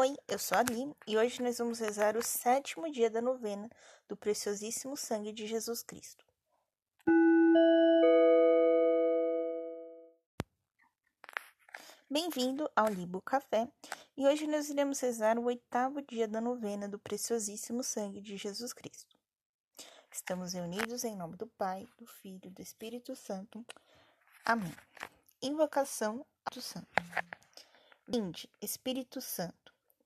Oi, 0.00 0.14
eu 0.28 0.38
sou 0.38 0.56
a 0.56 0.60
Ali 0.60 0.94
e 1.08 1.18
hoje 1.18 1.42
nós 1.42 1.58
vamos 1.58 1.80
rezar 1.80 2.16
o 2.16 2.22
sétimo 2.22 2.88
dia 2.88 3.10
da 3.10 3.20
novena 3.20 3.68
do 4.08 4.16
preciosíssimo 4.16 4.96
sangue 4.96 5.32
de 5.32 5.44
Jesus 5.44 5.82
Cristo. 5.82 6.24
Bem-vindo 12.08 12.70
ao 12.76 12.86
Libo 12.86 13.20
Café 13.20 13.68
e 14.16 14.24
hoje 14.24 14.46
nós 14.46 14.70
iremos 14.70 15.00
rezar 15.00 15.36
o 15.36 15.46
oitavo 15.46 16.00
dia 16.00 16.28
da 16.28 16.40
novena 16.40 16.88
do 16.88 17.00
preciosíssimo 17.00 17.82
sangue 17.82 18.20
de 18.20 18.36
Jesus 18.36 18.72
Cristo. 18.72 19.16
Estamos 20.12 20.52
reunidos 20.52 21.02
em 21.02 21.16
nome 21.16 21.36
do 21.36 21.48
Pai, 21.48 21.88
do 21.98 22.06
Filho 22.06 22.42
e 22.44 22.50
do 22.50 22.62
Espírito 22.62 23.16
Santo. 23.16 23.66
Amém. 24.44 24.72
Invocação 25.42 26.24
do 26.52 26.62
Santo. 26.62 26.86
Vinde, 28.06 28.48
Espírito 28.62 29.20
Santo, 29.20 29.76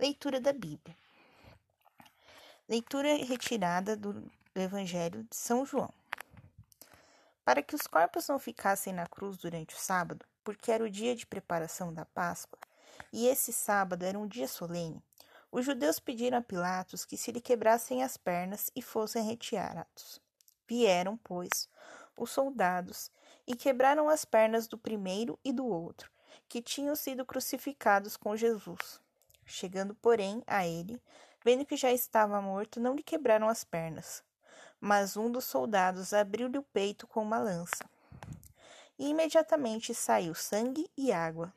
Leitura 0.00 0.40
da 0.40 0.52
Bíblia. 0.52 0.96
Leitura 2.68 3.14
retirada 3.14 3.96
do, 3.96 4.12
do 4.12 4.60
Evangelho 4.60 5.22
de 5.22 5.36
São 5.36 5.64
João. 5.64 5.94
Para 7.44 7.62
que 7.62 7.76
os 7.76 7.86
corpos 7.86 8.26
não 8.26 8.40
ficassem 8.40 8.92
na 8.92 9.06
cruz 9.06 9.36
durante 9.36 9.76
o 9.76 9.78
sábado, 9.78 10.26
porque 10.42 10.72
era 10.72 10.82
o 10.82 10.90
dia 10.90 11.14
de 11.14 11.24
preparação 11.24 11.94
da 11.94 12.04
Páscoa, 12.04 12.58
e 13.12 13.28
esse 13.28 13.52
sábado 13.52 14.04
era 14.04 14.18
um 14.18 14.26
dia 14.26 14.48
solene, 14.48 15.00
os 15.52 15.64
judeus 15.64 16.00
pediram 16.00 16.38
a 16.38 16.42
Pilatos 16.42 17.04
que 17.04 17.16
se 17.16 17.30
lhe 17.30 17.40
quebrassem 17.40 18.02
as 18.02 18.16
pernas 18.16 18.72
e 18.74 18.82
fossem 18.82 19.22
retirados. 19.22 20.20
Vieram, 20.66 21.16
pois, 21.18 21.68
os 22.18 22.32
soldados 22.32 23.12
e 23.46 23.54
quebraram 23.54 24.08
as 24.08 24.24
pernas 24.24 24.66
do 24.66 24.76
primeiro 24.76 25.38
e 25.44 25.52
do 25.52 25.64
outro, 25.64 26.10
que 26.48 26.60
tinham 26.60 26.96
sido 26.96 27.24
crucificados 27.24 28.16
com 28.16 28.36
Jesus. 28.36 29.03
Chegando, 29.46 29.94
porém, 29.94 30.42
a 30.46 30.66
ele, 30.66 31.00
vendo 31.44 31.64
que 31.64 31.76
já 31.76 31.92
estava 31.92 32.40
morto, 32.40 32.80
não 32.80 32.94
lhe 32.94 33.02
quebraram 33.02 33.48
as 33.48 33.64
pernas. 33.64 34.22
Mas 34.80 35.16
um 35.16 35.30
dos 35.30 35.44
soldados 35.44 36.12
abriu-lhe 36.12 36.58
o 36.58 36.62
peito 36.62 37.06
com 37.06 37.22
uma 37.22 37.38
lança. 37.38 37.84
E 38.98 39.08
imediatamente 39.08 39.94
saiu 39.94 40.34
sangue 40.34 40.90
e 40.96 41.12
água. 41.12 41.52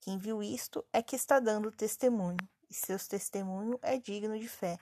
Quem 0.00 0.18
viu 0.18 0.42
isto 0.42 0.84
é 0.92 1.02
que 1.02 1.16
está 1.16 1.38
dando 1.38 1.70
testemunho, 1.70 2.38
e 2.70 2.74
seu 2.74 2.98
testemunho 2.98 3.78
é 3.82 3.98
digno 3.98 4.38
de 4.38 4.48
fé. 4.48 4.78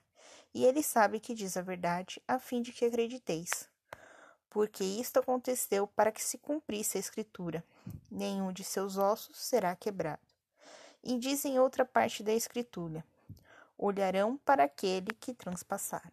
E 0.53 0.65
ele 0.65 0.83
sabe 0.83 1.21
que 1.21 1.35
diz 1.35 1.57
a 1.57 1.63
verdade, 1.63 2.23
a 2.27 2.39
fim 2.39 2.63
de 2.63 2.73
que 2.73 2.85
acrediteis 2.85 3.69
porque 4.55 4.85
isto 4.85 5.19
aconteceu 5.19 5.85
para 5.85 6.13
que 6.13 6.23
se 6.23 6.39
cumprisse 6.39 6.97
a 6.97 7.01
Escritura: 7.01 7.65
nenhum 8.09 8.53
de 8.53 8.63
seus 8.63 8.97
ossos 8.97 9.37
será 9.37 9.75
quebrado. 9.75 10.23
E 11.05 11.19
diz 11.19 11.45
em 11.45 11.59
outra 11.59 11.85
parte 11.85 12.23
da 12.23 12.33
Escritura: 12.33 13.05
olharão 13.77 14.37
para 14.39 14.65
aquele 14.65 15.09
que 15.21 15.35
transpassaram. 15.35 16.11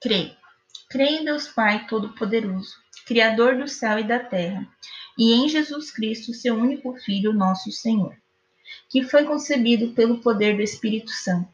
Creio. 0.00 0.36
Creio 0.88 1.20
em 1.20 1.24
Deus 1.24 1.46
Pai 1.46 1.86
Todo-Poderoso, 1.86 2.74
Criador 3.06 3.56
do 3.56 3.68
céu 3.68 3.98
e 3.98 4.02
da 4.02 4.18
terra, 4.18 4.66
e 5.16 5.34
em 5.34 5.48
Jesus 5.48 5.92
Cristo, 5.92 6.34
seu 6.34 6.56
único 6.56 6.94
Filho, 6.96 7.32
nosso 7.32 7.70
Senhor, 7.70 8.16
que 8.88 9.04
foi 9.04 9.24
concebido 9.24 9.92
pelo 9.92 10.20
poder 10.20 10.56
do 10.56 10.62
Espírito 10.62 11.10
Santo. 11.10 11.48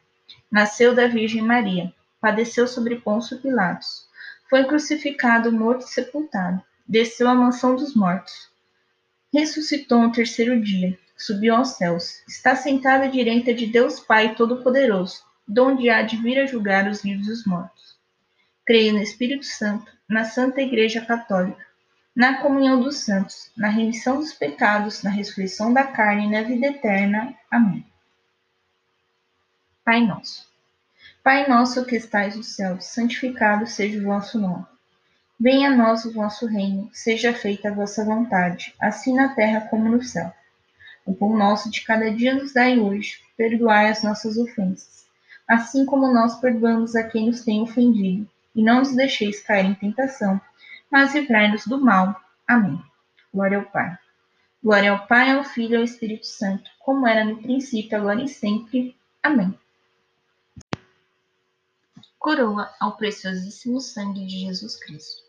Nasceu 0.49 0.95
da 0.95 1.07
Virgem 1.07 1.41
Maria 1.41 1.93
padeceu 2.19 2.67
sobre 2.67 2.97
Pôncio 2.97 3.39
Pilatos, 3.39 4.07
foi 4.49 4.63
crucificado, 4.65 5.51
morto 5.51 5.85
e 5.85 5.89
sepultado, 5.89 6.61
desceu 6.87 7.27
à 7.29 7.35
mansão 7.35 7.75
dos 7.75 7.95
mortos, 7.95 8.49
ressuscitou 9.37 10.01
no 10.01 10.11
terceiro 10.11 10.59
dia, 10.59 10.97
subiu 11.15 11.55
aos 11.55 11.69
céus, 11.69 12.23
está 12.27 12.55
sentado 12.55 13.03
à 13.03 13.07
direita 13.07 13.53
de 13.53 13.67
Deus 13.67 13.99
Pai 13.99 14.33
Todo-Poderoso, 14.33 15.21
donde 15.47 15.91
há 15.91 16.01
de 16.01 16.17
vir 16.17 16.39
a 16.39 16.47
julgar 16.47 16.89
os 16.89 17.03
vivos 17.03 17.27
e 17.27 17.31
os 17.31 17.45
mortos. 17.45 17.95
Creio 18.65 18.93
no 18.93 19.01
Espírito 19.01 19.45
Santo, 19.45 19.91
na 20.09 20.25
Santa 20.25 20.59
Igreja 20.59 21.05
Católica, 21.05 21.63
na 22.15 22.41
comunhão 22.41 22.81
dos 22.81 22.97
santos, 22.97 23.51
na 23.55 23.69
remissão 23.69 24.17
dos 24.17 24.33
pecados, 24.33 25.03
na 25.03 25.11
ressurreição 25.11 25.71
da 25.71 25.83
carne 25.83 26.25
e 26.25 26.31
na 26.31 26.41
vida 26.41 26.65
eterna. 26.65 27.35
Amém. 27.51 27.85
Pai 29.85 30.03
nosso 30.03 30.47
Pai 31.23 31.47
nosso 31.47 31.85
que 31.85 31.95
estais 31.95 32.35
no 32.35 32.43
céu, 32.43 32.81
santificado 32.81 33.67
seja 33.67 33.99
o 33.99 34.03
vosso 34.03 34.39
nome. 34.39 34.65
Venha 35.39 35.69
a 35.69 35.75
nós 35.75 36.03
o 36.03 36.11
vosso 36.11 36.47
reino, 36.47 36.89
seja 36.91 37.31
feita 37.31 37.69
a 37.69 37.73
vossa 37.73 38.03
vontade, 38.03 38.73
assim 38.81 39.13
na 39.13 39.35
terra 39.35 39.61
como 39.69 39.87
no 39.87 40.01
céu. 40.01 40.33
O 41.05 41.13
pão 41.13 41.37
nosso 41.37 41.69
de 41.69 41.81
cada 41.83 42.09
dia 42.09 42.33
nos 42.33 42.53
dai 42.53 42.79
hoje, 42.79 43.21
perdoai 43.37 43.89
as 43.89 44.01
nossas 44.01 44.35
ofensas, 44.37 45.05
assim 45.47 45.85
como 45.85 46.11
nós 46.11 46.39
perdoamos 46.39 46.95
a 46.95 47.03
quem 47.03 47.27
nos 47.27 47.41
tem 47.41 47.61
ofendido, 47.61 48.27
e 48.55 48.63
não 48.63 48.79
nos 48.79 48.95
deixeis 48.95 49.39
cair 49.41 49.65
em 49.65 49.75
tentação, 49.75 50.41
mas 50.91 51.13
livrai-nos 51.13 51.67
do 51.67 51.79
mal. 51.79 52.19
Amém. 52.47 52.81
Glória 53.31 53.59
ao 53.59 53.65
Pai. 53.65 53.95
Glória 54.63 54.91
ao 54.91 55.05
Pai, 55.05 55.29
ao 55.29 55.43
Filho 55.43 55.73
e 55.73 55.77
ao 55.77 55.83
Espírito 55.83 56.25
Santo, 56.25 56.69
como 56.79 57.07
era 57.07 57.23
no 57.23 57.37
princípio, 57.37 57.95
agora 57.95 58.23
e 58.23 58.27
sempre. 58.27 58.97
Amém 59.21 59.57
coroa 62.27 62.69
ao 62.77 62.97
preciosíssimo 62.97 63.79
sangue 63.79 64.25
de 64.25 64.39
Jesus 64.39 64.75
Cristo. 64.75 65.26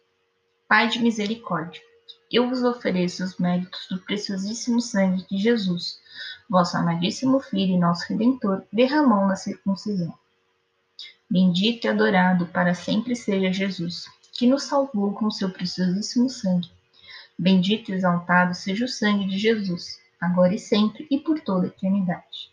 Pai 0.68 0.86
de 0.86 1.00
misericórdia, 1.00 1.80
eu 2.30 2.46
vos 2.46 2.62
ofereço 2.62 3.24
os 3.24 3.38
méritos 3.38 3.86
do 3.88 3.98
preciosíssimo 4.00 4.82
sangue 4.82 5.26
de 5.26 5.38
Jesus, 5.38 5.98
vosso 6.46 6.76
amadíssimo 6.76 7.40
Filho 7.40 7.74
e 7.74 7.78
nosso 7.78 8.04
Redentor, 8.06 8.62
derramou 8.70 9.26
na 9.26 9.34
circuncisão. 9.34 10.12
Bendito 11.30 11.86
e 11.86 11.88
adorado 11.88 12.44
para 12.48 12.74
sempre 12.74 13.16
seja 13.16 13.50
Jesus, 13.50 14.04
que 14.34 14.46
nos 14.46 14.64
salvou 14.64 15.14
com 15.14 15.30
seu 15.30 15.50
preciosíssimo 15.50 16.28
sangue. 16.28 16.70
Bendito 17.38 17.90
e 17.90 17.94
exaltado 17.94 18.52
seja 18.52 18.84
o 18.84 18.88
sangue 18.88 19.26
de 19.26 19.38
Jesus, 19.38 19.98
agora 20.20 20.54
e 20.54 20.58
sempre 20.58 21.06
e 21.10 21.18
por 21.18 21.40
toda 21.40 21.64
a 21.64 21.68
eternidade. 21.68 22.52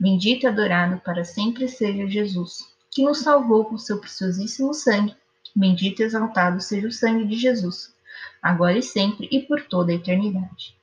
Bendito 0.00 0.44
e 0.44 0.46
adorado 0.46 0.98
para 1.00 1.24
sempre 1.24 1.68
seja 1.68 2.08
Jesus, 2.08 2.74
que 2.90 3.04
nos 3.04 3.18
salvou 3.18 3.66
com 3.66 3.76
seu 3.76 4.00
preciosíssimo 4.00 4.72
sangue. 4.72 5.14
Bendito 5.56 6.00
e 6.00 6.04
exaltado 6.04 6.60
seja 6.60 6.88
o 6.88 6.92
sangue 6.92 7.24
de 7.24 7.36
Jesus, 7.36 7.94
agora 8.42 8.76
e 8.76 8.82
sempre 8.82 9.28
e 9.30 9.40
por 9.40 9.62
toda 9.62 9.92
a 9.92 9.94
eternidade. 9.94 10.76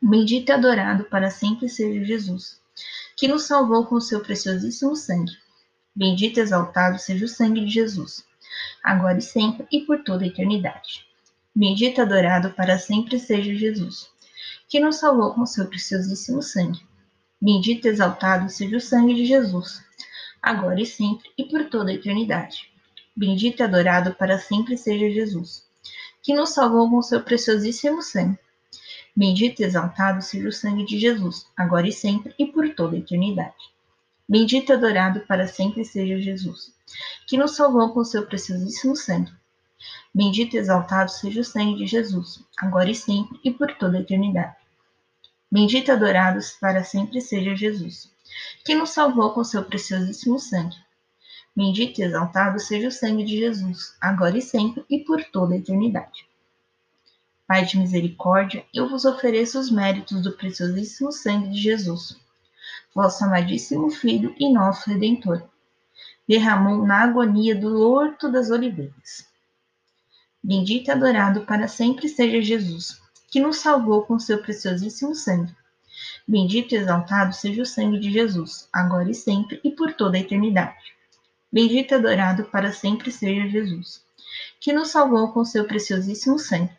Bendito 0.00 0.48
e 0.48 0.52
adorado 0.52 1.04
para 1.04 1.30
sempre 1.30 1.68
seja 1.68 2.02
Jesus, 2.02 2.58
que 3.14 3.28
nos 3.28 3.42
salvou 3.42 3.84
com 3.84 4.00
seu 4.00 4.20
preciosíssimo 4.20 4.96
sangue. 4.96 5.36
Bendito 5.94 6.38
e 6.38 6.40
exaltado 6.40 6.98
seja 6.98 7.26
o 7.26 7.28
sangue 7.28 7.60
de 7.60 7.70
Jesus, 7.70 8.24
agora 8.82 9.18
e 9.18 9.22
sempre 9.22 9.66
e 9.70 9.82
por 9.82 10.02
toda 10.02 10.24
a 10.24 10.26
eternidade. 10.26 11.06
Bendito 11.54 11.98
e 11.98 12.00
adorado 12.00 12.50
para 12.52 12.78
sempre 12.78 13.18
seja 13.18 13.54
Jesus, 13.54 14.08
que 14.70 14.80
nos 14.80 14.96
salvou 14.96 15.34
com 15.34 15.44
seu 15.44 15.66
preciosíssimo 15.66 16.40
sangue. 16.40 16.80
Bendito 17.38 17.84
e 17.86 17.90
exaltado 17.90 18.48
seja 18.48 18.78
o 18.78 18.80
sangue 18.80 19.14
de 19.14 19.26
Jesus, 19.26 19.84
agora 20.40 20.80
e 20.80 20.86
sempre 20.86 21.30
e 21.36 21.44
por 21.44 21.68
toda 21.68 21.90
a 21.90 21.94
eternidade. 21.94 22.71
Bendito 23.14 23.60
e 23.60 23.62
adorado 23.62 24.14
para 24.14 24.38
sempre 24.38 24.76
seja 24.76 25.10
Jesus, 25.10 25.66
que 26.22 26.34
nos 26.34 26.50
salvou 26.50 26.88
com 26.88 27.02
seu 27.02 27.22
preciosíssimo 27.22 28.00
sangue. 28.00 28.38
Bendito 29.14 29.60
e 29.60 29.64
exaltado 29.64 30.22
seja 30.22 30.48
o 30.48 30.52
sangue 30.52 30.86
de 30.86 30.98
Jesus, 30.98 31.46
agora 31.54 31.86
e 31.86 31.92
sempre 31.92 32.34
e 32.38 32.46
por 32.46 32.74
toda 32.74 32.96
a 32.96 32.98
eternidade. 32.98 33.72
Bendito 34.26 34.70
e 34.70 34.72
adorado 34.72 35.20
para 35.20 35.46
sempre 35.46 35.84
seja 35.84 36.18
Jesus, 36.18 36.72
que 37.26 37.36
nos 37.36 37.54
salvou 37.54 37.92
com 37.92 38.02
seu 38.02 38.26
preciosíssimo 38.26 38.96
sangue. 38.96 39.32
Bendito 40.14 40.54
e 40.54 40.58
exaltado 40.58 41.10
seja 41.10 41.40
o 41.40 41.44
sangue 41.44 41.76
de 41.76 41.86
Jesus, 41.86 42.42
agora 42.56 42.90
e 42.90 42.94
sempre 42.94 43.38
e 43.44 43.50
por 43.50 43.74
toda 43.76 43.98
a 43.98 44.00
eternidade. 44.00 44.56
Bendito 45.50 45.88
e 45.88 45.92
adorado 45.92 46.40
para 46.58 46.82
sempre 46.82 47.20
seja 47.20 47.54
Jesus, 47.54 48.10
que 48.64 48.74
nos 48.74 48.88
salvou 48.90 49.34
com 49.34 49.44
seu 49.44 49.62
preciosíssimo 49.62 50.38
sangue. 50.38 50.76
Bendito 51.54 52.00
e 52.00 52.04
exaltado 52.04 52.58
seja 52.58 52.88
o 52.88 52.92
sangue 52.92 53.24
de 53.24 53.38
Jesus, 53.38 53.94
agora 54.00 54.38
e 54.38 54.42
sempre 54.42 54.84
e 54.88 55.00
por 55.00 55.22
toda 55.24 55.54
a 55.54 55.58
eternidade. 55.58 56.26
Pai 57.46 57.66
de 57.66 57.78
misericórdia, 57.78 58.64
eu 58.72 58.88
vos 58.88 59.04
ofereço 59.04 59.60
os 59.60 59.70
méritos 59.70 60.22
do 60.22 60.32
preciosíssimo 60.32 61.12
sangue 61.12 61.50
de 61.50 61.60
Jesus, 61.60 62.16
vosso 62.94 63.22
amadíssimo 63.24 63.90
Filho 63.90 64.34
e 64.38 64.50
nosso 64.50 64.88
Redentor. 64.88 65.42
Derramou 66.26 66.86
na 66.86 67.02
agonia 67.02 67.54
do 67.54 67.82
horto 67.82 68.32
das 68.32 68.48
oliveiras. 68.48 69.28
Bendito 70.42 70.88
e 70.88 70.90
adorado 70.90 71.42
para 71.42 71.68
sempre 71.68 72.08
seja 72.08 72.40
Jesus, 72.40 72.98
que 73.30 73.40
nos 73.40 73.58
salvou 73.58 74.06
com 74.06 74.18
seu 74.18 74.40
preciosíssimo 74.40 75.14
sangue. 75.14 75.54
Bendito 76.26 76.72
e 76.72 76.78
exaltado 76.78 77.34
seja 77.34 77.60
o 77.60 77.66
sangue 77.66 77.98
de 77.98 78.10
Jesus, 78.10 78.66
agora 78.72 79.10
e 79.10 79.14
sempre 79.14 79.60
e 79.62 79.70
por 79.70 79.92
toda 79.92 80.16
a 80.16 80.20
eternidade. 80.20 81.01
Bendito 81.52 81.92
e 81.92 81.94
adorado 81.96 82.44
para 82.44 82.72
sempre 82.72 83.10
seja 83.10 83.46
Jesus, 83.46 84.02
que 84.58 84.72
nos 84.72 84.88
salvou 84.88 85.32
com 85.32 85.44
seu 85.44 85.66
preciosíssimo 85.66 86.38
sangue. 86.38 86.72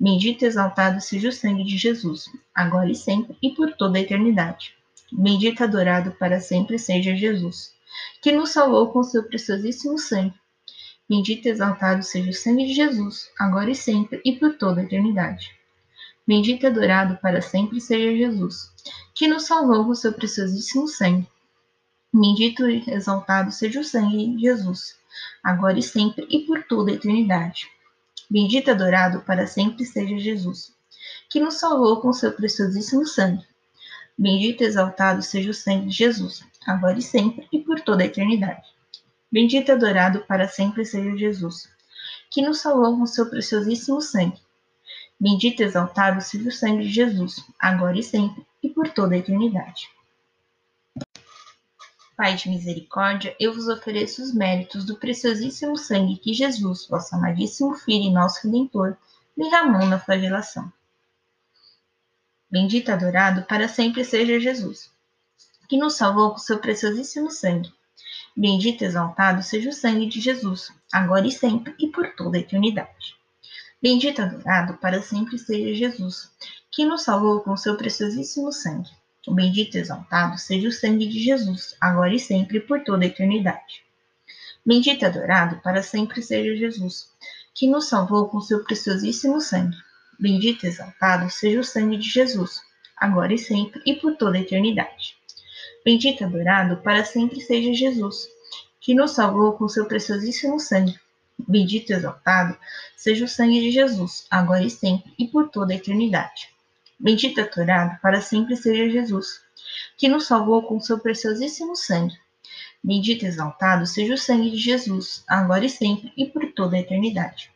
Bendito 0.00 0.42
e 0.42 0.46
exaltado 0.46 1.00
seja 1.00 1.28
o 1.28 1.32
sangue 1.32 1.62
de 1.62 1.78
Jesus, 1.78 2.28
agora 2.52 2.90
e 2.90 2.96
sempre 2.96 3.36
e 3.40 3.50
por 3.50 3.76
toda 3.76 3.98
a 3.98 4.00
eternidade. 4.00 4.74
Bendito 5.12 5.60
e 5.60 5.64
adorado 5.64 6.10
para 6.18 6.40
sempre 6.40 6.80
seja 6.80 7.14
Jesus, 7.14 7.72
que 8.20 8.32
nos 8.32 8.50
salvou 8.50 8.90
com 8.90 9.04
seu 9.04 9.22
preciosíssimo 9.22 9.96
sangue. 9.96 10.34
Bendito 11.08 11.46
e 11.46 11.50
exaltado 11.50 12.02
seja 12.02 12.30
o 12.30 12.34
sangue 12.34 12.66
de 12.66 12.74
Jesus, 12.74 13.30
agora 13.38 13.70
e 13.70 13.74
sempre 13.74 14.20
e 14.24 14.32
por 14.32 14.54
toda 14.54 14.80
a 14.80 14.84
eternidade. 14.84 15.54
Bendito 16.26 16.64
e 16.64 16.66
adorado 16.66 17.18
para 17.22 17.40
sempre 17.40 17.80
seja 17.80 18.16
Jesus, 18.16 18.72
que 19.14 19.28
nos 19.28 19.44
salvou 19.44 19.84
com 19.84 19.94
seu 19.94 20.12
preciosíssimo 20.12 20.88
sangue. 20.88 21.28
Bendito 22.14 22.68
e 22.68 22.84
exaltado 22.90 23.50
seja 23.50 23.80
o 23.80 23.84
sangue 23.84 24.36
de 24.36 24.42
Jesus, 24.42 24.96
agora 25.42 25.78
e 25.78 25.82
sempre 25.82 26.26
e 26.28 26.40
por 26.40 26.62
toda 26.64 26.90
a 26.90 26.94
eternidade. 26.94 27.70
Bendito 28.30 28.68
e 28.68 28.70
adorado 28.70 29.22
para 29.22 29.46
sempre 29.46 29.86
seja 29.86 30.18
Jesus, 30.18 30.74
que 31.30 31.40
nos 31.40 31.54
salvou 31.54 32.02
com 32.02 32.12
seu 32.12 32.30
preciosíssimo 32.32 33.06
sangue. 33.06 33.46
Bendito 34.18 34.62
e 34.62 34.66
exaltado 34.66 35.22
seja 35.22 35.50
o 35.50 35.54
sangue 35.54 35.86
de 35.86 35.96
Jesus, 35.96 36.44
agora 36.66 36.98
e 36.98 37.02
sempre 37.02 37.48
e 37.50 37.60
por 37.60 37.80
toda 37.80 38.02
a 38.02 38.06
eternidade. 38.06 38.62
Bendito 39.30 39.70
e 39.70 39.72
adorado 39.72 40.20
para 40.28 40.46
sempre 40.46 40.84
seja 40.84 41.16
Jesus, 41.16 41.66
que 42.30 42.42
nos 42.42 42.60
salvou 42.60 42.94
com 42.98 43.06
seu 43.06 43.30
preciosíssimo 43.30 44.02
sangue. 44.02 44.38
Bendito 45.18 45.60
e 45.60 45.64
exaltado 45.64 46.20
seja 46.20 46.50
o 46.50 46.52
sangue 46.52 46.82
de 46.82 46.92
Jesus, 46.92 47.42
agora 47.58 47.98
e 47.98 48.02
sempre 48.02 48.46
e 48.62 48.68
por 48.68 48.90
toda 48.90 49.14
a 49.14 49.18
eternidade. 49.18 49.88
Pai 52.16 52.36
de 52.36 52.50
misericórdia, 52.50 53.34
eu 53.40 53.54
vos 53.54 53.68
ofereço 53.68 54.22
os 54.22 54.34
méritos 54.34 54.84
do 54.84 54.96
preciosíssimo 54.96 55.76
sangue 55.78 56.18
que 56.18 56.34
Jesus, 56.34 56.86
vosso 56.86 57.14
amadíssimo 57.14 57.74
Filho 57.74 58.04
e 58.04 58.12
nosso 58.12 58.46
Redentor, 58.46 58.96
derramou 59.36 59.86
na 59.86 59.98
flagelação. 59.98 60.70
Bendito 62.50 62.90
e 62.90 62.92
adorado 62.92 63.44
para 63.44 63.66
sempre 63.66 64.04
seja 64.04 64.38
Jesus, 64.38 64.90
que 65.66 65.78
nos 65.78 65.94
salvou 65.94 66.32
com 66.32 66.38
seu 66.38 66.58
preciosíssimo 66.58 67.30
sangue. 67.30 67.72
Bendito 68.36 68.82
e 68.82 68.86
exaltado 68.86 69.42
seja 69.42 69.70
o 69.70 69.72
sangue 69.72 70.06
de 70.06 70.20
Jesus, 70.20 70.70
agora 70.92 71.26
e 71.26 71.30
sempre 71.30 71.74
e 71.78 71.88
por 71.88 72.14
toda 72.14 72.36
a 72.36 72.40
eternidade. 72.40 73.16
Bendito 73.80 74.20
e 74.20 74.24
adorado 74.24 74.74
para 74.74 75.00
sempre 75.00 75.38
seja 75.38 75.74
Jesus, 75.74 76.30
que 76.70 76.84
nos 76.84 77.02
salvou 77.02 77.40
com 77.40 77.56
seu 77.56 77.74
preciosíssimo 77.74 78.52
sangue. 78.52 78.90
Bendito 79.28 79.76
e 79.76 79.80
exaltado 79.80 80.36
seja 80.36 80.66
o 80.66 80.72
sangue 80.72 81.06
de 81.06 81.22
Jesus, 81.22 81.76
agora 81.80 82.12
e 82.12 82.18
sempre 82.18 82.58
por 82.58 82.82
toda 82.82 83.04
a 83.04 83.06
eternidade. 83.06 83.84
Bendito 84.66 85.02
e 85.02 85.06
adorado 85.06 85.60
para 85.62 85.82
sempre 85.82 86.20
seja 86.20 86.56
Jesus, 86.56 87.08
que 87.54 87.68
nos 87.68 87.88
salvou 87.88 88.28
com 88.28 88.40
seu 88.40 88.64
preciosíssimo 88.64 89.40
sangue. 89.40 89.76
Bendito 90.18 90.64
e 90.64 90.68
exaltado 90.68 91.30
seja 91.30 91.60
o 91.60 91.64
sangue 91.64 91.98
de 91.98 92.08
Jesus, 92.08 92.60
agora 92.96 93.32
e 93.32 93.38
sempre 93.38 93.80
e 93.86 93.94
por 93.94 94.16
toda 94.16 94.38
a 94.38 94.40
eternidade. 94.40 95.16
Bendito 95.84 96.22
e 96.22 96.24
adorado 96.24 96.78
para 96.78 97.04
sempre 97.04 97.40
seja 97.40 97.72
Jesus, 97.72 98.28
que 98.80 98.92
nos 98.92 99.12
salvou 99.12 99.52
com 99.52 99.68
seu 99.68 99.86
preciosíssimo 99.86 100.58
sangue. 100.58 100.98
Bendito 101.38 101.90
e 101.90 101.94
exaltado 101.94 102.56
seja 102.96 103.24
o 103.24 103.28
sangue 103.28 103.60
de 103.60 103.70
Jesus, 103.70 104.26
agora 104.28 104.64
e 104.64 104.70
sempre 104.70 105.14
e 105.16 105.28
por 105.28 105.48
toda 105.48 105.72
a 105.72 105.76
eternidade. 105.76 106.51
Bendito 107.02 107.40
e 107.40 107.42
adorado 107.42 107.98
para 108.00 108.20
sempre 108.20 108.56
seja 108.56 108.88
Jesus, 108.88 109.40
que 109.98 110.08
nos 110.08 110.24
salvou 110.24 110.62
com 110.62 110.78
seu 110.78 111.00
preciosíssimo 111.00 111.74
sangue. 111.74 112.16
Bendito 112.82 113.24
e 113.24 113.26
exaltado 113.26 113.84
seja 113.86 114.14
o 114.14 114.16
sangue 114.18 114.52
de 114.52 114.56
Jesus, 114.56 115.24
agora 115.26 115.64
e 115.64 115.68
sempre 115.68 116.12
e 116.16 116.26
por 116.26 116.52
toda 116.52 116.76
a 116.76 116.78
eternidade. 116.78 117.50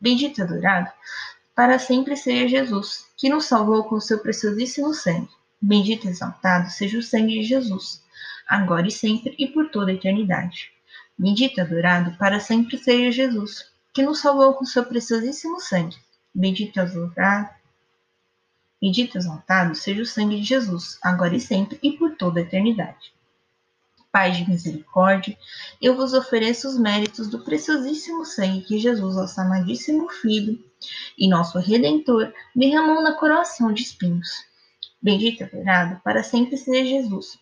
Bendito 0.00 0.38
e 0.38 0.42
adorado 0.42 0.92
para 1.56 1.76
sempre 1.80 2.16
seja 2.16 2.46
Jesus, 2.46 3.04
que 3.16 3.28
nos 3.28 3.46
salvou 3.46 3.82
com 3.82 3.98
seu 3.98 4.20
preciosíssimo 4.20 4.94
sangue. 4.94 5.28
Bendito 5.60 6.06
e 6.06 6.10
exaltado 6.10 6.70
seja 6.70 6.96
o 6.96 7.02
sangue 7.02 7.40
de 7.40 7.42
Jesus, 7.42 8.00
agora 8.46 8.86
e 8.86 8.92
sempre 8.92 9.34
e 9.36 9.48
por 9.48 9.70
toda 9.70 9.90
a 9.90 9.94
eternidade. 9.94 10.70
Bendito 11.18 11.58
e 11.58 11.60
adorado 11.60 12.16
para 12.16 12.38
sempre 12.38 12.78
seja 12.78 13.10
Jesus, 13.10 13.68
que 13.92 14.04
nos 14.04 14.20
salvou 14.20 14.54
com 14.54 14.64
seu 14.64 14.84
preciosíssimo 14.84 15.58
sangue. 15.58 15.96
Bendito 16.32 16.76
e 16.76 16.80
adorado 16.80 17.63
Bendito 18.80 19.16
e 19.16 19.18
exaltado 19.18 19.74
seja 19.74 20.02
o 20.02 20.06
sangue 20.06 20.36
de 20.36 20.44
Jesus, 20.44 20.98
agora 21.02 21.34
e 21.34 21.40
sempre 21.40 21.78
e 21.82 21.92
por 21.92 22.16
toda 22.16 22.40
a 22.40 22.42
eternidade. 22.42 23.14
Pai 24.12 24.30
de 24.30 24.48
misericórdia, 24.48 25.36
eu 25.82 25.96
vos 25.96 26.12
ofereço 26.12 26.68
os 26.68 26.78
méritos 26.78 27.28
do 27.28 27.42
preciosíssimo 27.42 28.24
sangue 28.24 28.62
que 28.62 28.78
Jesus, 28.78 29.16
nosso 29.16 29.40
amadíssimo 29.40 30.08
Filho 30.08 30.62
e 31.18 31.28
nosso 31.28 31.58
Redentor, 31.58 32.32
derramou 32.54 33.02
na 33.02 33.14
coroação 33.14 33.72
de 33.72 33.82
espinhos. 33.82 34.28
Bendito 35.02 35.40
e 35.40 35.44
adorado 35.44 36.00
para 36.04 36.22
sempre 36.22 36.56
seja 36.56 36.84
Jesus, 36.84 37.38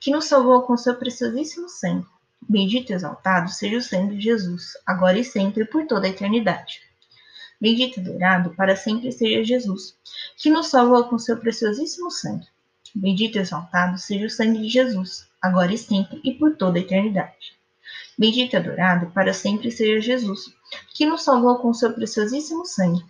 que 0.00 0.10
nos 0.10 0.24
salvou 0.24 0.62
com 0.62 0.76
seu 0.76 0.96
preciosíssimo 0.96 1.68
sangue. 1.68 2.06
Bendito 2.48 2.90
e 2.90 2.94
exaltado 2.94 3.50
seja 3.50 3.76
o 3.76 3.82
sangue 3.82 4.16
de 4.16 4.22
Jesus, 4.22 4.72
agora 4.86 5.18
e 5.18 5.24
sempre 5.24 5.64
e 5.64 5.66
por 5.66 5.86
toda 5.86 6.06
a 6.06 6.10
eternidade. 6.10 6.80
Bendito 7.64 7.96
e 7.96 8.00
adorado 8.02 8.50
para 8.50 8.76
sempre 8.76 9.10
seja 9.10 9.42
Jesus, 9.42 9.96
que 10.36 10.50
nos 10.50 10.66
salvou 10.66 11.02
com 11.04 11.18
seu 11.18 11.38
preciosíssimo 11.38 12.10
sangue. 12.10 12.46
Bendito 12.94 13.38
e 13.38 13.40
exaltado 13.40 13.96
seja 13.96 14.26
o 14.26 14.28
sangue 14.28 14.60
de 14.60 14.68
Jesus, 14.68 15.26
agora 15.40 15.72
e 15.72 15.78
sempre 15.78 16.20
e 16.22 16.34
por 16.34 16.58
toda 16.58 16.78
a 16.78 16.82
eternidade. 16.82 17.56
Bendito 18.18 18.52
e 18.52 18.56
adorado 18.58 19.06
para 19.12 19.32
sempre 19.32 19.70
seja 19.70 19.98
Jesus, 19.98 20.54
que 20.92 21.06
nos 21.06 21.22
salvou 21.22 21.56
com 21.56 21.72
seu 21.72 21.94
preciosíssimo 21.94 22.66
sangue. 22.66 23.02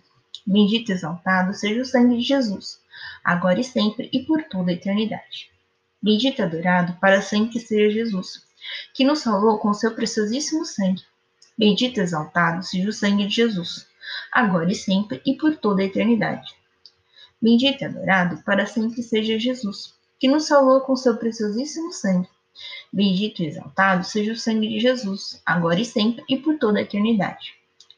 Bendito 0.47 0.89
e 0.89 0.93
exaltado 0.93 1.53
seja 1.53 1.81
o 1.81 1.85
sangue 1.85 2.15
de 2.15 2.23
Jesus, 2.23 2.79
agora 3.25 3.59
e 3.59 3.63
sempre 3.63 4.09
e 4.13 4.23
por 4.23 4.41
toda 4.43 4.71
a 4.71 4.73
eternidade. 4.73 5.51
Bendito 6.01 6.39
e 6.39 6.43
adorado 6.43 6.97
para 7.01 7.21
sempre 7.21 7.59
seja 7.59 7.93
Jesus, 7.93 8.45
que 8.93 9.03
nos 9.03 9.19
salvou 9.19 9.57
com 9.57 9.73
seu 9.73 9.93
preciosíssimo 9.93 10.63
sangue. 10.63 11.03
Bendito 11.57 11.99
e 11.99 12.03
exaltado 12.03 12.63
seja 12.63 12.87
o 12.87 12.93
sangue 12.93 13.27
de 13.27 13.35
Jesus, 13.35 13.93
agora 14.31 14.71
e 14.71 14.75
sempre 14.75 15.21
e 15.25 15.35
por 15.35 15.57
toda 15.57 15.81
a 15.81 15.85
eternidade. 15.85 16.55
Bendito 17.41 17.81
e 17.81 17.85
adorado 17.85 18.41
para 18.43 18.65
sempre 18.65 19.03
seja 19.03 19.37
Jesus, 19.37 19.93
que 20.19 20.27
nos 20.27 20.47
salvou 20.47 20.81
com 20.81 20.95
seu 20.95 21.17
preciosíssimo 21.17 21.91
sangue. 21.91 22.29
Bendito 22.91 23.43
e 23.43 23.47
exaltado 23.47 24.03
seja 24.05 24.31
o 24.31 24.37
sangue 24.37 24.69
de 24.69 24.79
Jesus, 24.79 25.41
agora 25.45 25.79
e 25.79 25.85
sempre 25.85 26.23
e 26.29 26.37
por 26.37 26.57
toda 26.57 26.79
a 26.79 26.81
eternidade. 26.81 27.53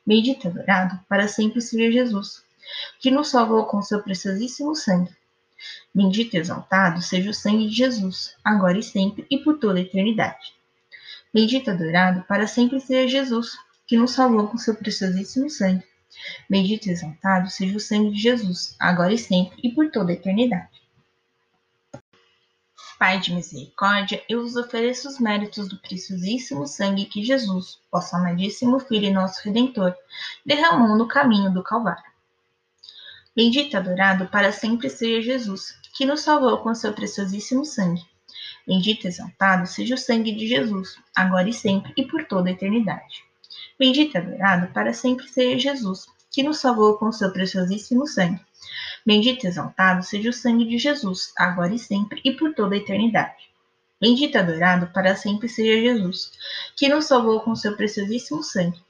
Bendito 0.06 0.46
e 0.46 0.48
adorado 0.48 1.00
para 1.08 1.28
sempre 1.28 1.62
seja 1.62 1.92
Jesus, 1.92 2.44
que 3.00 3.12
nos 3.12 3.30
salvou 3.30 3.66
com 3.66 3.82
seu 3.82 4.02
preciosíssimo 4.02 4.76
sangue. 4.76 5.16
Bendito 5.94 6.36
e 6.36 6.40
exaltado 6.40 7.02
seja 7.02 7.30
o 7.30 7.34
sangue 7.34 7.68
de 7.68 7.76
Jesus, 7.76 8.36
agora 8.44 8.78
e 8.78 8.84
sempre 8.84 9.26
e 9.30 9.38
por 9.38 9.60
toda 9.60 9.80
a 9.80 9.82
eternidade. 9.82 10.54
Bendito 11.34 11.70
e 11.70 11.72
adorado 11.72 12.24
para 12.24 12.48
sempre 12.48 12.80
seja 12.80 13.08
Jesus, 13.08 13.58
que 13.86 13.98
nos 13.98 14.12
salvou 14.12 14.48
com 14.48 14.58
seu 14.58 14.76
preciosíssimo 14.76 15.50
sangue. 15.50 15.84
Bendito 16.50 16.88
e 16.88 16.92
exaltado 16.92 17.50
seja 17.50 17.78
o 17.78 17.80
sangue 17.80 18.12
de 18.12 18.22
Jesus, 18.22 18.76
agora 18.80 19.14
e 19.14 19.18
sempre 19.18 19.60
e 19.64 19.72
por 19.72 19.92
toda 19.92 20.12
a 20.12 20.14
eternidade. 20.14 20.82
Pai 22.98 23.20
de 23.20 23.32
misericórdia, 23.32 24.24
eu 24.28 24.42
vos 24.42 24.56
ofereço 24.56 25.08
os 25.08 25.20
méritos 25.20 25.68
do 25.68 25.78
preciosíssimo 25.78 26.66
sangue 26.66 27.06
que 27.06 27.24
Jesus, 27.24 27.80
vosso 27.92 28.16
amadíssimo 28.16 28.80
Filho 28.80 29.06
e 29.06 29.14
nosso 29.14 29.44
Redentor, 29.44 29.96
derramou 30.44 30.98
no 30.98 31.08
caminho 31.08 31.54
do 31.54 31.62
Calvário. 31.62 32.12
Bendito 33.36 33.74
e 33.74 33.78
adorado 33.78 34.26
para 34.30 34.52
sempre 34.52 34.90
seja 34.90 35.22
Jesus, 35.22 35.78
que 35.96 36.08
nos 36.08 36.22
salvou 36.22 36.58
com 36.58 36.74
seu 36.74 36.92
preciosíssimo 36.92 37.64
sangue. 37.64 38.04
Bendito 38.66 39.06
e 39.06 39.10
exaltado 39.10 39.68
seja 39.68 39.94
o 39.94 39.98
sangue 39.98 40.32
de 40.32 40.48
Jesus, 40.48 40.98
agora 41.16 41.48
e 41.48 41.54
sempre 41.54 41.94
e 41.96 42.04
por 42.04 42.26
toda 42.26 42.50
a 42.50 42.54
eternidade. 42.54 43.24
Bendito 43.80 44.16
e 44.16 44.18
adorado 44.18 44.74
para 44.74 44.94
sempre 44.94 45.28
seja 45.28 45.72
Jesus, 45.72 46.08
que 46.32 46.44
nos 46.44 46.58
salvou 46.58 46.98
com 46.98 47.12
seu 47.12 47.32
preciosíssimo 47.32 48.08
sangue. 48.08 48.42
Bendito 49.06 49.46
e 49.46 49.48
exaltado 49.48 50.04
seja 50.04 50.30
o 50.30 50.34
sangue 50.34 50.66
de 50.66 50.78
Jesus, 50.78 51.32
agora 51.38 51.74
e 51.74 51.80
sempre 51.80 52.22
e 52.26 52.32
por 52.32 52.54
toda 52.54 52.76
a 52.76 52.78
eternidade. 52.78 53.48
Bendito 54.00 54.36
e 54.36 54.38
adorado 54.38 54.88
para 54.88 55.16
sempre 55.16 55.48
seja 55.48 55.82
Jesus, 55.82 56.32
que 56.76 56.90
nos 56.90 57.06
salvou 57.06 57.40
com 57.42 57.56
seu 57.56 57.76
preciosíssimo 57.76 58.44
sangue. 58.44 58.82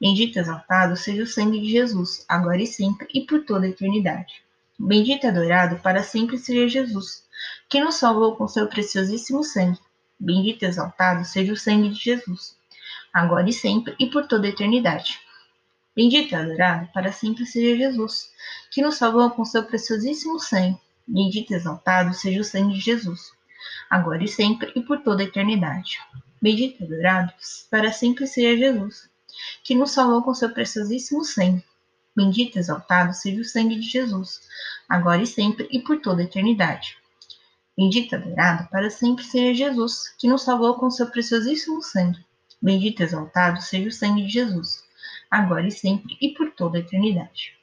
Bendito 0.00 0.36
e 0.36 0.40
exaltado 0.40 0.96
seja 0.96 1.22
o 1.22 1.26
sangue 1.26 1.60
de 1.60 1.70
Jesus, 1.70 2.24
agora 2.28 2.62
e 2.62 2.66
sempre 2.66 3.08
e 3.12 3.26
por 3.26 3.44
toda 3.44 3.66
a 3.66 3.68
eternidade. 3.68 4.42
Bendito 4.78 5.24
e 5.24 5.26
adorado 5.26 5.76
para 5.80 6.02
sempre 6.02 6.38
seja 6.38 6.68
Jesus, 6.68 7.24
que 7.68 7.80
nos 7.80 7.96
salvou 7.96 8.36
com 8.36 8.46
seu 8.46 8.68
preciosíssimo 8.68 9.42
sangue. 9.42 9.78
Bendito 10.18 10.64
e 10.64 10.66
exaltado 10.66 11.24
seja 11.24 11.52
o 11.52 11.56
sangue 11.56 11.90
de 11.90 12.00
Jesus, 12.00 12.56
agora 13.12 13.48
e 13.48 13.52
sempre 13.52 13.94
e 13.98 14.06
por 14.06 14.26
toda 14.26 14.46
a 14.46 14.50
eternidade. 14.50 15.20
Bendito 15.94 16.32
e 16.32 16.34
adorado 16.36 16.88
para 16.92 17.10
sempre 17.10 17.44
seja 17.44 17.76
Jesus, 17.76 18.30
que 18.70 18.80
nos 18.80 18.94
salvou 18.94 19.30
com 19.30 19.44
seu 19.44 19.64
preciosíssimo 19.64 20.38
sangue. 20.38 20.78
Bendito 21.06 21.52
e 21.52 21.56
exaltado 21.56 22.14
seja 22.14 22.40
o 22.40 22.44
sangue 22.44 22.74
de 22.74 22.80
Jesus, 22.80 23.32
agora 23.90 24.22
e 24.22 24.28
sempre 24.28 24.70
e 24.76 24.82
por 24.82 25.00
toda 25.00 25.22
a 25.22 25.26
eternidade. 25.26 25.98
Bendito 26.40 26.80
e 26.80 26.84
adorado 26.84 27.32
para 27.70 27.90
sempre 27.90 28.26
seja 28.26 28.56
Jesus, 28.56 29.10
que 29.64 29.74
nos 29.74 29.90
salvou 29.90 30.22
com 30.22 30.34
seu 30.34 30.50
preciosíssimo 30.50 31.24
sangue. 31.24 31.64
Bendito 32.14 32.56
e 32.56 32.58
exaltado 32.60 33.12
seja 33.14 33.40
o 33.40 33.44
sangue 33.44 33.76
de 33.76 33.88
Jesus, 33.88 34.40
agora 34.88 35.22
e 35.22 35.26
sempre 35.26 35.66
e 35.70 35.80
por 35.80 36.00
toda 36.00 36.22
a 36.22 36.24
eternidade. 36.24 36.96
Bendito 37.76 38.12
e 38.12 38.16
adorado 38.16 38.68
para 38.70 38.90
sempre 38.90 39.24
seja 39.24 39.66
Jesus, 39.66 40.14
que 40.18 40.28
nos 40.28 40.42
salvou 40.42 40.74
com 40.74 40.90
seu 40.90 41.10
preciosíssimo 41.10 41.82
sangue. 41.82 42.27
Bendito 42.60 43.00
e 43.00 43.04
exaltado 43.04 43.60
seja 43.62 43.88
o 43.88 43.92
sangue 43.92 44.26
de 44.26 44.32
Jesus, 44.32 44.84
agora 45.30 45.66
e 45.66 45.70
sempre 45.70 46.16
e 46.20 46.30
por 46.30 46.50
toda 46.52 46.78
a 46.78 46.80
eternidade. 46.80 47.56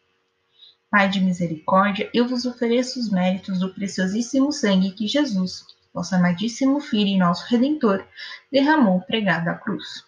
Pai 0.90 1.10
de 1.10 1.20
misericórdia, 1.20 2.10
eu 2.14 2.28
vos 2.28 2.46
ofereço 2.46 3.00
os 3.00 3.12
méritos 3.12 3.60
do 3.60 3.74
preciosíssimo 3.74 4.54
sangue 4.54 4.92
que 4.92 5.08
Jesus, 5.08 5.66
vosso 5.94 6.16
amadíssimo 6.16 6.80
Filho 6.80 7.10
e 7.10 7.18
nosso 7.18 7.46
Redentor, 7.48 8.08
derramou 8.50 9.02
pregado 9.02 9.50
à 9.50 9.56
cruz. 9.56 10.06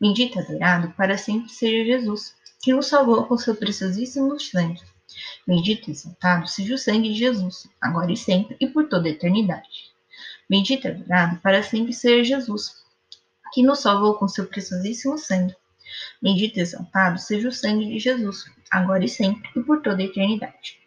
Bendito 0.00 0.36
e 0.36 0.40
adorado 0.40 0.90
para 0.96 1.16
sempre 1.16 1.48
seja 1.48 1.84
Jesus, 1.84 2.34
que 2.60 2.72
nos 2.72 2.86
salvou 2.86 3.24
com 3.26 3.38
seu 3.38 3.54
preciosíssimo 3.54 4.40
sangue. 4.40 4.82
Bendito 5.46 5.88
e 5.88 5.92
exaltado 5.92 6.48
seja 6.48 6.74
o 6.74 6.78
sangue 6.78 7.12
de 7.12 7.18
Jesus, 7.20 7.68
agora 7.80 8.10
e 8.10 8.16
sempre 8.16 8.56
e 8.58 8.66
por 8.66 8.88
toda 8.88 9.06
a 9.06 9.12
eternidade. 9.12 9.92
Bendito 10.50 10.86
e 10.86 10.90
adorado 10.90 11.36
para 11.40 11.62
sempre 11.62 11.92
seja 11.92 12.36
Jesus, 12.36 12.81
que 13.52 13.62
nos 13.62 13.80
salvou 13.80 14.14
com 14.14 14.26
seu 14.26 14.46
preciosíssimo 14.46 15.18
sangue. 15.18 15.54
Bendito 16.20 16.58
e 16.58 16.62
exaltado 16.62 17.18
seja 17.18 17.48
o 17.48 17.52
sangue 17.52 17.86
de 17.86 17.98
Jesus, 17.98 18.46
agora 18.70 19.04
e 19.04 19.08
sempre 19.08 19.48
e 19.54 19.62
por 19.62 19.82
toda 19.82 20.02
a 20.02 20.06
eternidade. 20.06 20.78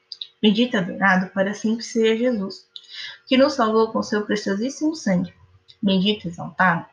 Bendito 0.41 0.73
e 0.73 0.77
adorado 0.77 1.29
para 1.31 1.53
sempre 1.53 1.83
seja 1.83 2.17
Jesus, 2.17 2.67
que 3.27 3.37
nos 3.37 3.53
salvou 3.53 3.91
com 3.91 4.01
seu 4.01 4.25
preciosíssimo 4.25 4.95
sangue. 4.95 5.33
Bendito 5.81 6.25
e 6.25 6.29
exaltado 6.29 6.85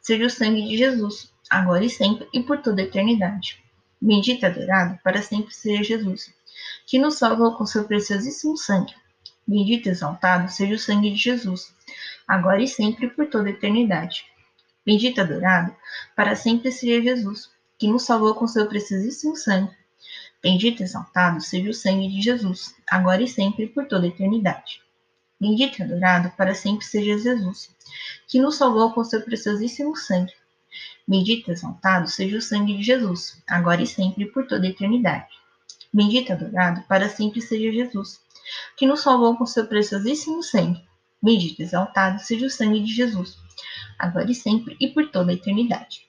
seja 0.00 0.26
o 0.26 0.30
sangue 0.30 0.68
de 0.68 0.76
Jesus, 0.76 1.32
agora 1.48 1.84
e 1.84 1.90
sempre 1.90 2.28
e 2.32 2.42
por 2.42 2.58
toda 2.58 2.82
a 2.82 2.84
eternidade. 2.84 3.62
Bendito 4.00 4.42
e 4.42 4.46
adorado 4.46 4.98
para 5.02 5.22
sempre 5.22 5.54
seja 5.54 5.82
Jesus, 5.82 6.34
que 6.86 6.98
nos 6.98 7.16
salvou 7.16 7.56
com 7.56 7.64
seu 7.64 7.84
preciosíssimo 7.84 8.56
sangue. 8.56 8.94
Bendito 9.46 9.86
e 9.86 9.90
exaltado 9.90 10.50
seja 10.50 10.74
o 10.74 10.78
sangue 10.78 11.10
de 11.10 11.16
Jesus, 11.16 11.74
agora 12.28 12.62
e 12.62 12.68
sempre 12.68 13.06
e 13.06 13.10
por 13.10 13.26
toda 13.26 13.48
a 13.48 13.52
eternidade. 13.52 14.26
Bendito 14.84 15.18
e 15.18 15.20
adorado 15.20 15.74
para 16.14 16.36
sempre 16.36 16.70
seja 16.70 17.02
Jesus, 17.02 17.50
que 17.78 17.88
nos 17.88 18.02
salvou 18.02 18.34
com 18.34 18.46
seu 18.46 18.66
preciosíssimo 18.66 19.36
sangue. 19.36 19.74
Bendito 20.42 20.80
e 20.80 20.84
exaltado 20.84 21.40
seja 21.40 21.70
o 21.70 21.74
sangue 21.74 22.08
de 22.08 22.20
Jesus, 22.20 22.74
agora 22.86 23.22
e 23.22 23.28
sempre 23.28 23.66
por 23.66 23.86
toda 23.86 24.04
a 24.04 24.08
eternidade. 24.08 24.82
Bendito 25.40 25.78
e 25.78 25.82
adorado 25.82 26.30
para 26.36 26.54
sempre 26.54 26.84
seja 26.84 27.18
Jesus, 27.18 27.70
que 28.28 28.38
nos 28.40 28.56
salvou 28.56 28.92
com 28.92 29.02
seu 29.02 29.22
preciosíssimo 29.22 29.96
sangue. 29.96 30.32
Bendito 31.08 31.48
e 31.48 31.52
exaltado 31.52 32.08
seja 32.08 32.36
o 32.36 32.42
sangue 32.42 32.76
de 32.76 32.82
Jesus, 32.82 33.42
agora 33.46 33.82
e 33.82 33.86
sempre 33.86 34.26
por 34.26 34.46
toda 34.46 34.66
a 34.66 34.70
eternidade. 34.70 35.28
Bendito 35.92 36.30
e 36.30 36.32
adorado 36.32 36.82
para 36.88 37.08
sempre 37.08 37.40
seja 37.40 37.72
Jesus, 37.72 38.20
que 38.76 38.86
nos 38.86 39.00
salvou 39.00 39.36
com 39.36 39.46
seu 39.46 39.66
preciosíssimo 39.66 40.42
sangue. 40.42 40.82
Bendito 41.22 41.60
e 41.60 41.64
exaltado 41.64 42.20
seja 42.20 42.46
o 42.46 42.50
sangue 42.50 42.80
de 42.80 42.92
Jesus, 42.92 43.38
agora 43.98 44.30
e 44.30 44.34
sempre 44.34 44.76
e 44.80 44.88
por 44.88 45.10
toda 45.10 45.30
a 45.30 45.34
eternidade. 45.34 46.08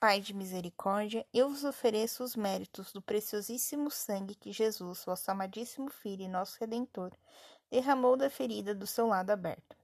Pai 0.00 0.18
de 0.18 0.32
misericórdia, 0.32 1.26
eu 1.30 1.50
vos 1.50 1.62
ofereço 1.62 2.24
os 2.24 2.34
méritos 2.34 2.90
do 2.90 3.02
preciosíssimo 3.02 3.90
sangue 3.90 4.34
que 4.34 4.50
Jesus, 4.50 5.04
vosso 5.04 5.30
amadíssimo 5.30 5.90
Filho 5.90 6.22
e 6.22 6.28
nosso 6.28 6.56
Redentor, 6.58 7.12
derramou 7.70 8.16
da 8.16 8.30
ferida 8.30 8.74
do 8.74 8.86
seu 8.86 9.06
lado 9.06 9.30
aberto. 9.30 9.76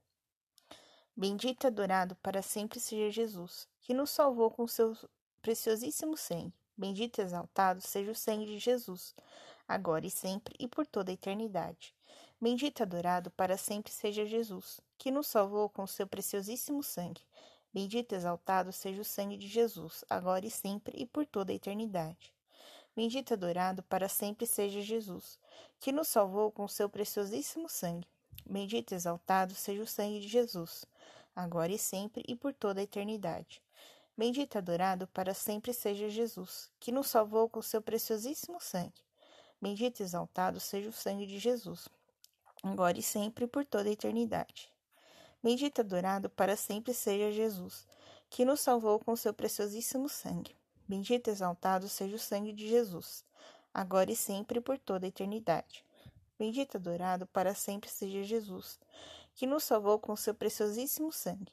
Bendito 1.15 1.63
e 1.63 1.67
adorado 1.67 2.15
para 2.15 2.41
sempre 2.41 2.79
seja 2.79 3.11
Jesus, 3.11 3.67
que 3.79 3.93
nos 3.93 4.09
salvou 4.09 4.51
com 4.51 4.67
seu 4.67 4.97
preciosíssimo 5.41 6.17
sangue. 6.17 6.53
Bendito 6.75 7.19
e 7.19 7.23
exaltado 7.23 7.81
seja 7.81 8.11
o 8.11 8.15
sangue 8.15 8.45
de 8.45 8.59
Jesus, 8.59 9.15
agora 9.67 10.05
e 10.05 10.11
sempre 10.11 10.55
e 10.59 10.67
por 10.67 10.85
toda 10.85 11.11
a 11.11 11.13
eternidade. 11.13 11.96
Bendito 12.39 12.81
e 12.81 12.83
adorado 12.83 13.31
para 13.31 13.57
sempre 13.57 13.91
seja 13.91 14.23
Jesus, 14.23 14.79
que 14.95 15.09
nos 15.09 15.25
salvou 15.25 15.67
com 15.69 15.87
seu 15.87 16.05
preciosíssimo 16.05 16.83
sangue. 16.83 17.23
Bendito 17.73 18.13
e 18.13 18.15
exaltado 18.15 18.71
seja 18.71 19.01
o 19.01 19.05
sangue 19.05 19.37
de 19.37 19.47
Jesus, 19.47 20.05
agora 20.07 20.45
e 20.45 20.51
sempre 20.51 20.93
e 20.95 21.05
por 21.05 21.25
toda 21.25 21.51
a 21.51 21.55
eternidade. 21.55 22.31
Bendito 22.95 23.31
e 23.31 23.33
adorado 23.33 23.81
para 23.81 24.07
sempre 24.07 24.45
seja 24.45 24.81
Jesus, 24.81 25.39
que 25.79 25.91
nos 25.91 26.07
salvou 26.09 26.51
com 26.51 26.67
seu 26.67 26.87
preciosíssimo 26.87 27.67
sangue. 27.67 28.07
Bendito 28.45 28.91
e 28.91 28.95
exaltado 28.95 29.55
seja 29.55 29.81
o 29.81 29.87
sangue 29.87 30.19
de 30.19 30.27
Jesus, 30.27 30.85
agora 31.35 31.71
e 31.71 31.77
sempre 31.79 32.23
e 32.27 32.35
por 32.35 32.53
toda 32.53 32.81
a 32.81 32.83
eternidade. 32.83 33.63
Bendito 34.15 34.55
e 34.55 34.57
adorado 34.59 35.07
para 35.07 35.33
sempre 35.33 35.73
seja 35.73 36.07
Jesus, 36.07 36.71
que 36.79 36.91
nos 36.91 37.07
salvou 37.07 37.49
com 37.49 37.63
seu 37.63 37.81
preciosíssimo 37.81 38.61
sangue. 38.61 39.01
Bendito 39.59 39.99
e 39.99 40.03
exaltado 40.03 40.59
seja 40.59 40.89
o 40.89 40.93
sangue 40.93 41.25
de 41.25 41.39
Jesus, 41.39 41.87
agora 42.63 42.99
e 42.99 43.03
sempre 43.03 43.47
por 43.47 43.65
toda 43.65 43.89
a 43.89 43.91
eternidade. 43.91 44.71
Bendito 45.43 45.81
adorado 45.81 46.29
para 46.29 46.55
sempre 46.55 46.93
seja 46.93 47.31
Jesus, 47.31 47.85
que 48.29 48.43
nos 48.43 48.59
salvou 48.59 48.99
com 48.99 49.15
seu 49.15 49.33
preciosíssimo 49.33 50.09
sangue. 50.09 50.55
Bendito 50.87 51.29
exaltado 51.29 51.87
seja 51.87 52.15
o 52.15 52.19
sangue 52.19 52.51
de 52.51 52.67
Jesus, 52.67 53.23
agora 53.73 54.11
e 54.11 54.15
sempre 54.15 54.59
por 54.59 54.77
toda 54.79 55.05
a 55.05 55.09
eternidade. 55.09 55.85
Bendito 56.39 56.77
adorado 56.77 57.25
para 57.27 57.53
sempre 57.53 57.89
seja 57.89 58.23
Jesus, 58.23 58.79
que 59.35 59.45
nos 59.45 59.63
salvou 59.63 59.99
com 59.99 60.15
seu 60.15 60.33
preciosíssimo 60.33 61.11
sangue. 61.11 61.51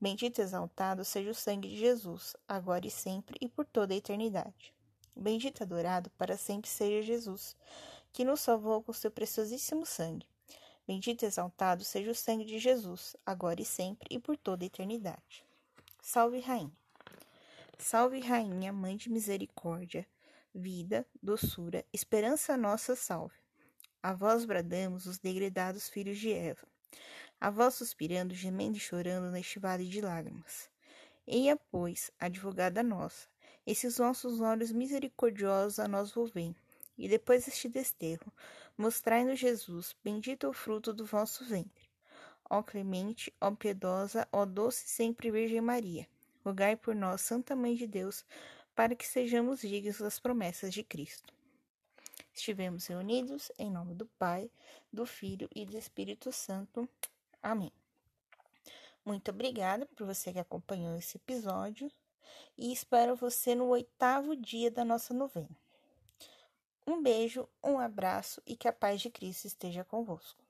Bendito 0.00 0.40
exaltado 0.40 1.04
seja 1.04 1.30
o 1.30 1.34
sangue 1.34 1.68
de 1.68 1.76
Jesus, 1.76 2.34
agora 2.48 2.86
e 2.86 2.90
sempre 2.90 3.36
e 3.40 3.48
por 3.48 3.64
toda 3.64 3.94
a 3.94 3.96
eternidade. 3.96 4.74
Bendito 5.14 5.62
adorado 5.62 6.10
para 6.18 6.36
sempre 6.36 6.68
seja 6.68 7.06
Jesus, 7.06 7.54
que 8.12 8.24
nos 8.24 8.40
salvou 8.40 8.82
com 8.82 8.92
seu 8.92 9.10
preciosíssimo 9.10 9.86
sangue. 9.86 10.26
Bendito 10.86 11.24
e 11.24 11.26
exaltado 11.26 11.84
seja 11.84 12.10
o 12.10 12.14
sangue 12.14 12.44
de 12.44 12.58
Jesus, 12.58 13.16
agora 13.24 13.60
e 13.60 13.64
sempre 13.64 14.08
e 14.10 14.18
por 14.18 14.36
toda 14.36 14.64
a 14.64 14.66
eternidade. 14.66 15.44
Salve, 16.00 16.40
Rainha. 16.40 16.72
Salve, 17.78 18.20
Rainha, 18.20 18.72
Mãe 18.72 18.96
de 18.96 19.10
Misericórdia, 19.10 20.06
vida, 20.54 21.06
doçura, 21.22 21.84
esperança 21.92 22.56
nossa, 22.56 22.96
salve. 22.96 23.36
A 24.02 24.12
vós 24.12 24.44
bradamos 24.44 25.06
os 25.06 25.18
degredados 25.18 25.88
filhos 25.88 26.18
de 26.18 26.32
Eva 26.32 26.66
a 27.42 27.50
vós 27.50 27.74
suspirando, 27.74 28.36
gemendo 28.36 28.76
e 28.76 28.80
chorando 28.80 29.28
neste 29.32 29.58
vale 29.58 29.84
de 29.84 30.00
lágrimas. 30.00 30.70
Eia, 31.26 31.58
pois, 31.72 32.08
advogada 32.16 32.84
nossa, 32.84 33.26
esses 33.66 33.98
vossos 33.98 34.40
olhos 34.40 34.70
misericordiosos 34.70 35.80
a 35.80 35.88
nós 35.88 36.12
volvem, 36.12 36.54
e 36.96 37.08
depois 37.08 37.44
deste 37.44 37.68
desterro, 37.68 38.32
mostrai-nos 38.76 39.38
Jesus, 39.38 39.96
bendito 40.02 40.48
o 40.48 40.52
fruto 40.52 40.92
do 40.92 41.04
vosso 41.04 41.44
ventre. 41.44 41.90
Ó 42.48 42.62
clemente, 42.62 43.32
ó 43.40 43.50
piedosa, 43.50 44.28
ó 44.30 44.44
doce 44.44 44.88
sempre 44.88 45.30
Virgem 45.30 45.60
Maria, 45.60 46.06
rogai 46.44 46.76
por 46.76 46.94
nós, 46.94 47.20
Santa 47.22 47.56
Mãe 47.56 47.74
de 47.74 47.86
Deus, 47.86 48.24
para 48.74 48.94
que 48.94 49.06
sejamos 49.06 49.60
dignos 49.60 49.98
das 49.98 50.18
promessas 50.18 50.72
de 50.72 50.82
Cristo. 50.82 51.32
Estivemos 52.34 52.86
reunidos 52.86 53.52
em 53.58 53.70
nome 53.70 53.94
do 53.94 54.06
Pai, 54.18 54.50
do 54.92 55.04
Filho 55.04 55.48
e 55.54 55.66
do 55.66 55.76
Espírito 55.76 56.32
Santo. 56.32 56.88
Amém. 57.42 57.72
Muito 59.04 59.30
obrigada 59.30 59.84
por 59.86 60.06
você 60.06 60.32
que 60.32 60.38
acompanhou 60.38 60.96
esse 60.96 61.16
episódio 61.16 61.90
e 62.56 62.72
espero 62.72 63.16
você 63.16 63.54
no 63.54 63.66
oitavo 63.66 64.36
dia 64.36 64.70
da 64.70 64.84
nossa 64.84 65.12
novena. 65.12 65.61
Um 66.86 67.00
beijo, 67.00 67.48
um 67.62 67.78
abraço 67.78 68.42
e 68.44 68.56
que 68.56 68.66
a 68.66 68.72
paz 68.72 69.00
de 69.00 69.08
Cristo 69.08 69.46
esteja 69.46 69.84
convosco. 69.84 70.42